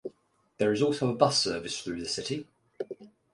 There 0.57 0.71
is 0.73 0.81
also 0.81 1.13
bus 1.13 1.39
service 1.43 1.83
through 1.83 1.99
the 1.99 2.09
city. 2.09 2.47